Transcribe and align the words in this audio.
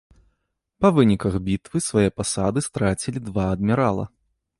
Па 0.85 0.89
выніках 0.95 1.33
бітвы 1.49 1.81
свае 1.87 2.05
пасады 2.21 2.59
страцілі 2.69 3.23
два 3.29 3.45
адмірала. 3.59 4.07